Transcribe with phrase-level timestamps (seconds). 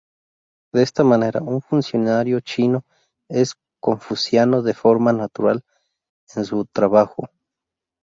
[0.73, 2.83] De esta manera, un funcionario chino
[3.29, 5.61] es confuciano de forma natural
[6.35, 7.29] en su trabajo.